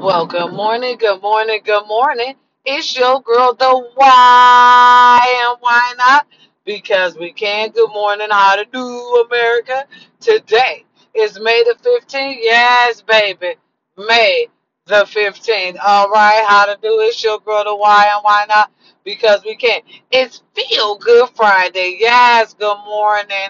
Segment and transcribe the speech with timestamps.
[0.00, 2.34] Well, good morning, good morning, good morning.
[2.66, 6.28] It's your girl, the why and why not?
[6.66, 7.70] Because we can.
[7.70, 9.86] Good morning, how to do, America.
[10.20, 10.84] Today
[11.14, 12.36] is May the 15th.
[12.42, 13.54] Yes, baby.
[13.98, 14.48] May
[14.86, 15.78] the 15th.
[15.86, 18.70] All right, how to do It's your girl, the why and why not?
[19.04, 19.80] Because we can.
[20.12, 21.96] It's Feel Good Friday.
[22.00, 23.48] Yes, good morning.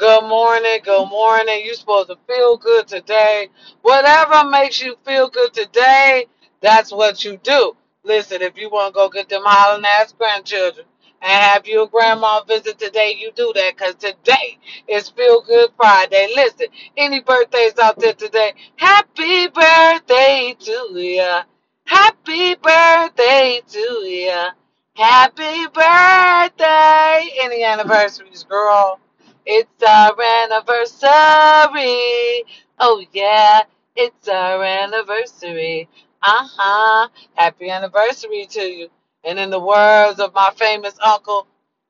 [0.00, 1.62] Good morning, good morning.
[1.64, 3.50] You supposed to feel good today.
[3.82, 6.26] Whatever makes you feel good today,
[6.62, 7.76] that's what you do.
[8.04, 10.86] Listen, if you want to go get them hollering ass grandchildren
[11.22, 14.58] and have your grandma visit today, you do that because today
[14.88, 16.32] is Feel Good Friday.
[16.36, 21.44] Listen, any birthdays out there today, happy birthday to ya.
[21.86, 24.50] Happy birthday to ya.
[24.96, 27.30] Happy birthday.
[27.42, 28.98] Any anniversaries, girl?
[29.46, 32.44] It's our anniversary.
[32.78, 33.62] Oh yeah,
[33.96, 35.88] it's our anniversary.
[36.22, 37.08] Uh-huh.
[37.34, 38.88] Happy anniversary to you.
[39.24, 41.46] And in the words of my famous uncle,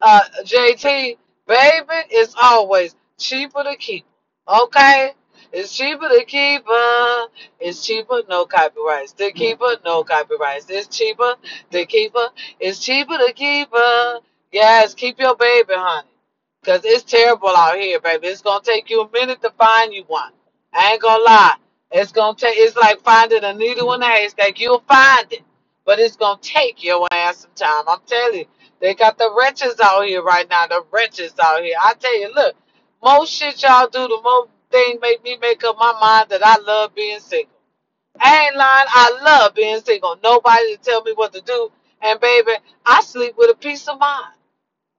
[0.00, 1.16] uh, JT,
[1.46, 4.04] baby, it's always cheaper to keep.
[4.48, 5.12] Okay?
[5.52, 7.26] It's cheaper to keep her.
[7.60, 9.12] It's cheaper, no copyrights.
[9.14, 10.66] To keep her, no copyrights.
[10.70, 11.34] It's cheaper
[11.72, 12.28] to keep her.
[12.60, 14.20] It's cheaper to keep her.
[14.52, 16.08] Yes, keep your baby, honey.
[16.64, 18.28] Cause it's terrible out here, baby.
[18.28, 20.30] It's gonna take you a minute to find you one.
[20.72, 21.56] I ain't gonna lie.
[21.90, 22.56] It's gonna take.
[22.56, 24.60] It's like finding a needle in a haystack.
[24.60, 25.42] You'll find it,
[25.84, 27.84] but it's gonna take your ass some time.
[27.88, 28.46] I'm telling you.
[28.80, 30.68] They got the wretches out here right now.
[30.68, 31.76] The wretches out here.
[31.80, 32.54] I tell you, look,
[33.02, 36.58] most shit y'all do, the most thing make me make up my mind that I
[36.62, 37.54] love being single.
[38.20, 38.86] I ain't lying.
[38.88, 40.16] I love being single.
[40.22, 41.72] Nobody to tell me what to do.
[42.02, 42.52] And baby,
[42.86, 44.34] I sleep with a peace of mind.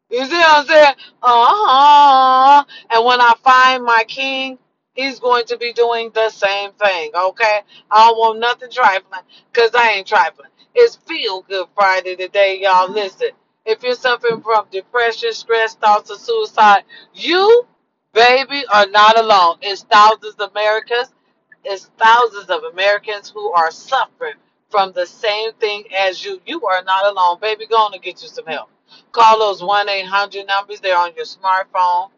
[0.10, 0.96] You see what I'm saying?
[1.24, 2.66] Uh-huh.
[2.92, 4.60] And when I find my king,
[4.96, 7.62] he's going to be doing the same thing, okay?
[7.92, 10.50] I don't want nothing trifling, because I ain't trifling.
[10.76, 12.92] It's Feel Good Friday today, y'all.
[12.92, 13.30] Listen,
[13.66, 16.84] if you're suffering from depression, stress, thoughts of suicide,
[17.14, 17.66] you,
[18.14, 19.58] baby, are not alone.
[19.62, 21.14] It's thousands of Americans,
[21.66, 24.36] it's thousands of Americans who are suffering
[24.72, 26.42] from the same thing as you.
[26.48, 27.40] You are not alone.
[27.42, 28.70] Baby, go on and get you some help.
[29.12, 30.80] Call those 1 800 numbers.
[30.80, 32.10] They're on your smartphone,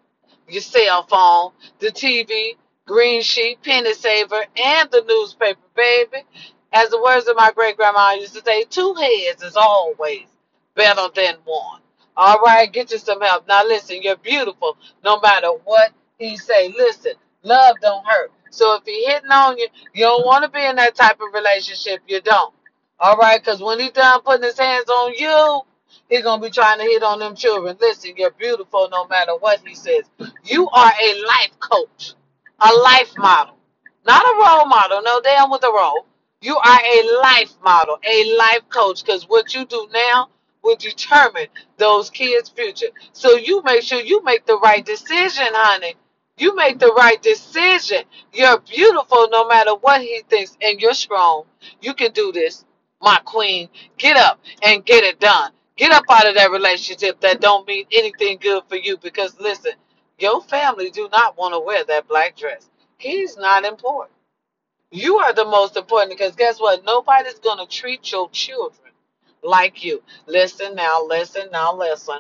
[0.50, 2.56] your cell phone, the TV,
[2.86, 6.24] green sheet, penny saver, and the newspaper, baby.
[6.74, 10.26] As the words of my great grandma used to say, two heads is always
[10.76, 11.82] better than one.
[12.18, 13.48] All right, get you some help.
[13.48, 16.74] Now listen, you're beautiful no matter what he say.
[16.78, 18.32] Listen, love don't hurt.
[18.52, 21.34] So if he hitting on you, you don't want to be in that type of
[21.34, 22.02] relationship.
[22.08, 22.54] You don't.
[23.00, 25.62] All right, because when he done putting his hands on you,
[26.10, 27.78] He's gonna be trying to hit on them children.
[27.82, 30.06] Listen, you're beautiful no matter what he says.
[30.44, 32.14] You are a life coach,
[32.60, 33.56] a life model,
[34.06, 35.02] not a role model.
[35.04, 36.06] No damn with a role.
[36.42, 40.30] You are a life model, a life coach, because what you do now
[40.64, 41.48] will determine
[41.78, 42.88] those kids' future.
[43.14, 45.96] So you make sure you make the right decision, honey.
[46.38, 48.04] You make the right decision.
[48.34, 51.46] You're beautiful no matter what he thinks, and you're strong.
[51.82, 52.66] You can do this,
[53.02, 53.70] my queen.
[53.98, 55.52] Get up and get it done.
[55.78, 59.74] Get up out of that relationship that don't mean anything good for you because listen,
[60.20, 62.70] your family do not want to wear that black dress.
[62.98, 64.16] He's not important.
[64.92, 66.86] You are the most important because guess what?
[66.86, 68.94] Nobody's going to treat your children
[69.44, 70.04] like you.
[70.28, 72.20] Listen now, listen now, listen.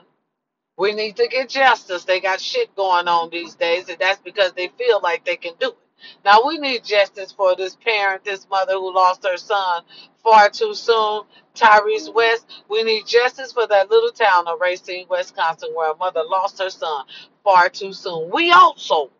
[0.77, 2.05] We need to get justice.
[2.05, 5.53] They got shit going on these days, and that's because they feel like they can
[5.59, 5.77] do it.
[6.25, 9.83] Now we need justice for this parent, this mother who lost her son
[10.23, 11.23] far too soon,
[11.55, 12.47] Tyrese West.
[12.69, 16.69] We need justice for that little town of Racine, Wisconsin, where a mother lost her
[16.69, 17.05] son
[17.43, 18.29] far too soon.
[18.33, 19.11] We also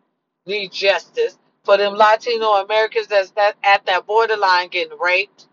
[0.46, 5.48] need justice for them Latino Americans that's that at that borderline getting raped,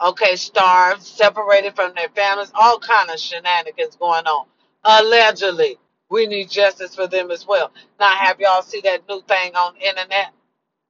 [0.00, 4.46] okay, starved, separated from their families, all kind of shenanigans going on.
[4.84, 5.78] Allegedly,
[6.10, 7.72] we need justice for them as well.
[8.00, 10.32] Now, have y'all see that new thing on internet,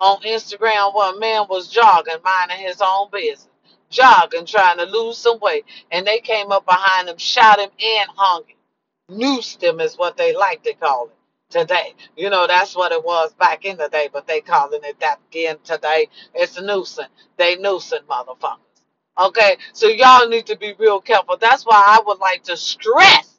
[0.01, 3.49] on Instagram, where a man was jogging, minding his own business,
[3.91, 8.11] jogging, trying to lose some weight, and they came up behind him, shot him, and
[8.17, 9.19] hung him.
[9.19, 11.17] Noosed him is what they like to call it
[11.51, 11.95] today.
[12.17, 15.21] You know, that's what it was back in the day, but they calling it that
[15.31, 16.09] again today.
[16.35, 17.11] It's a nuisance.
[17.39, 18.59] They nuisance motherfuckers.
[19.21, 21.37] Okay, so y'all need to be real careful.
[21.39, 23.30] That's why I would like to stress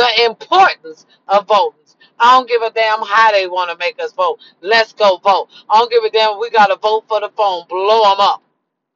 [0.00, 1.80] the importance of voting.
[2.20, 4.40] I don't give a damn how they want to make us vote.
[4.62, 5.48] Let's go vote.
[5.70, 6.40] I don't give a damn.
[6.40, 7.66] We got to vote for the phone.
[7.68, 8.42] Blow them up.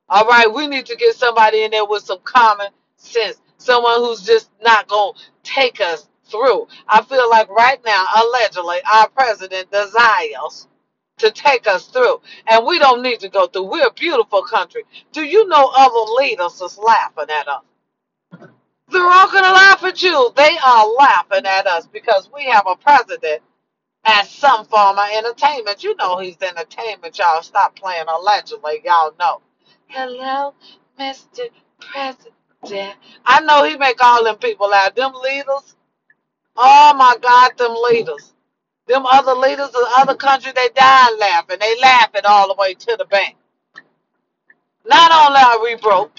[0.08, 3.42] All right, we need to get somebody in there with some common sense.
[3.58, 6.68] Someone who's just not going to take us through.
[6.88, 10.68] I feel like right now, allegedly, our president desires
[11.18, 12.20] to take us through.
[12.48, 13.70] And we don't need to go through.
[13.70, 14.84] We're a beautiful country.
[15.12, 17.62] Do you know other leaders is laughing at us?
[18.94, 20.32] They're all going to laugh at you.
[20.36, 23.42] They are laughing at us because we have a president
[24.04, 25.84] and some form of entertainment.
[25.84, 27.42] You know he's entertainment, y'all.
[27.42, 28.82] Stop playing allegedly.
[28.84, 29.42] Y'all know.
[29.88, 30.54] Hello,
[31.00, 31.48] Mr.
[31.80, 32.96] President.
[33.26, 34.94] I know he make all them people laugh.
[34.94, 35.76] Them leaders.
[36.56, 38.34] Oh my God, them leaders.
[38.88, 41.58] Them other leaders of other countries, they die laughing.
[41.60, 43.36] They laughing all the way to the bank.
[44.86, 46.12] Not only are we broke,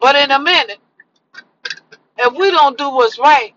[0.00, 0.78] but in a minute,
[2.18, 3.54] if we don't do what's right,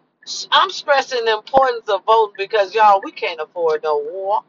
[0.52, 4.42] I'm stressing the importance of voting because y'all, we can't afford no war.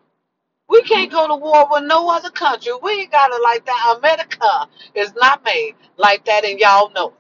[0.69, 2.73] We can't go to war with no other country.
[2.83, 3.97] We ain't got it like that.
[3.99, 7.15] America is not made like that, and y'all know it.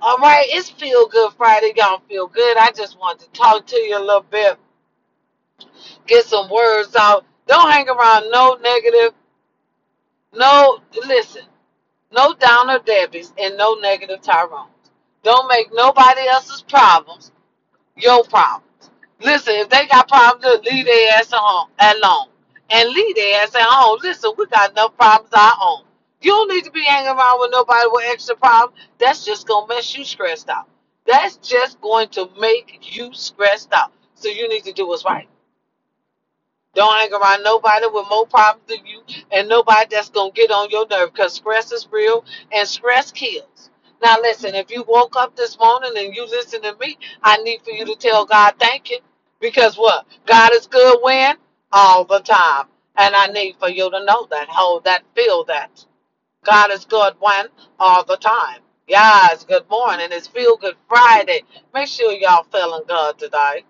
[0.00, 1.72] All right, it's Feel Good Friday.
[1.76, 2.56] Y'all feel good.
[2.58, 4.58] I just want to talk to you a little bit,
[6.06, 7.26] get some words out.
[7.48, 9.14] Don't hang around no negative,
[10.34, 11.42] no, listen,
[12.12, 14.71] no downer Debbies, and no negative Tyrones.
[15.22, 17.24] Don't make nobody else's problems
[17.96, 18.66] your problems.
[19.20, 22.28] Listen, if they got problems, leave their ass at home alone.
[22.70, 23.98] And leave their ass at home.
[24.02, 25.84] Listen, we got enough problems our own.
[26.22, 28.78] You don't need to be hanging around with nobody with extra problems.
[28.98, 30.68] That's just gonna mess you stressed out.
[31.06, 33.92] That's just going to make you stressed out.
[34.14, 35.28] So you need to do what's right.
[36.74, 39.02] Don't hang around nobody with more problems than you
[39.32, 43.70] and nobody that's to get on your nerve because stress is real and stress kills.
[44.02, 47.62] Now, listen, if you woke up this morning and you listen to me, I need
[47.64, 48.98] for you to tell God thank you
[49.40, 50.06] because what?
[50.26, 51.36] God is good when?
[51.72, 52.66] All the time.
[52.98, 55.84] And I need for you to know that, hold that, feel that.
[56.44, 57.46] God is good when?
[57.80, 58.60] All the time.
[58.88, 60.08] Yes, good morning.
[60.12, 61.42] It's Feel Good Friday.
[61.74, 63.64] Make sure y'all feeling good today.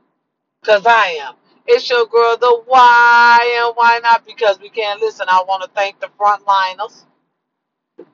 [0.62, 1.34] Because I am.
[1.66, 4.26] It's your girl, the why and why not?
[4.26, 5.26] Because we can't listen.
[5.28, 7.04] I want to thank the frontliners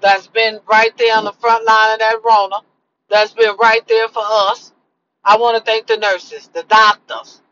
[0.01, 2.59] that's been right there on the front line of that Rona.
[3.11, 4.73] That's been right there for us.
[5.25, 7.43] I want to thank the nurses, the doctors,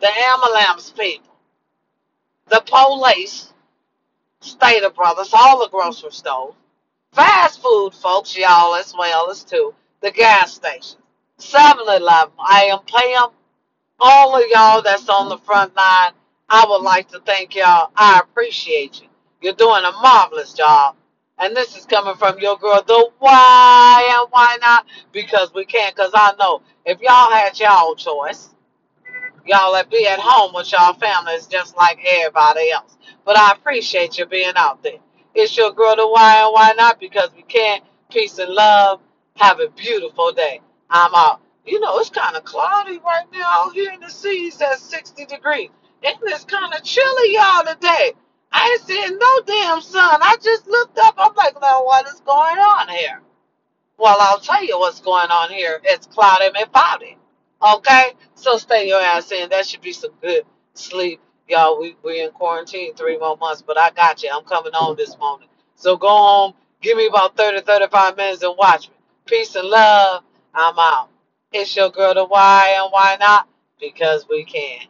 [0.00, 1.34] the ambulance people,
[2.48, 3.52] the police,
[4.40, 6.54] Stater Brothers, all the grocery stores,
[7.12, 10.98] fast food folks, y'all as well as too, the gas stations,
[11.40, 13.32] 7-Eleven, ampm,
[14.00, 16.12] all of y'all that's on the front line,
[16.50, 17.92] I would like to thank y'all.
[17.96, 19.08] I appreciate you.
[19.42, 20.95] You're doing a marvelous job.
[21.38, 24.86] And this is coming from your girl, the why and why not?
[25.12, 28.50] Because we can't, because I know if y'all had y'all choice,
[29.46, 32.96] y'all would be at home with y'all families just like everybody else.
[33.24, 34.98] But I appreciate you being out there.
[35.34, 37.00] It's your girl, the why and why not?
[37.00, 37.84] Because we can't.
[38.10, 39.00] Peace and love.
[39.36, 40.60] Have a beautiful day.
[40.88, 41.40] I'm out.
[41.66, 45.26] You know, it's kind of cloudy right now out here in the seas at 60
[45.26, 45.70] degrees.
[46.04, 48.12] And it's kind of chilly, y'all, today.
[48.52, 50.20] I ain't seeing no damn sun.
[50.22, 51.14] I just looked up.
[51.18, 53.20] I'm like, now what is going on here?
[53.98, 55.80] Well, I'll tell you what's going on here.
[55.84, 57.16] It's cloudy and foggy.
[57.62, 58.12] Okay?
[58.34, 59.50] So stay your ass in.
[59.50, 60.44] That should be some good
[60.74, 61.20] sleep.
[61.48, 64.30] Y'all, we, we in quarantine three more months, but I got you.
[64.32, 65.48] I'm coming home this morning.
[65.76, 68.94] So go home, give me about 30, 35 minutes and watch me.
[69.26, 70.22] Peace and love.
[70.54, 71.08] I'm out.
[71.52, 73.48] It's your girl, the why and why not?
[73.80, 74.80] Because we can.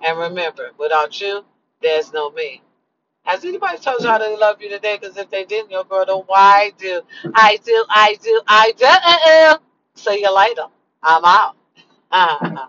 [0.00, 1.44] And remember, without you,
[1.82, 2.62] there's no me.
[3.24, 4.98] Has anybody told you how they love you today?
[5.00, 7.02] Because if they didn't, your girl, the why do.
[7.34, 8.86] I do, I do, I do.
[8.86, 9.58] Uh-uh.
[9.94, 10.64] See you later.
[11.02, 11.56] I'm out.
[12.12, 12.68] Uh-huh.